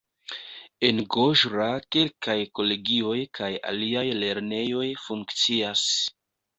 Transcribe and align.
En 0.87 1.01
Goĝra 1.15 1.67
kelkaj 1.97 2.37
kolegioj 2.61 3.15
kaj 3.41 3.53
aliaj 3.75 4.07
lernejoj 4.25 4.91
funkcias. 5.07 5.91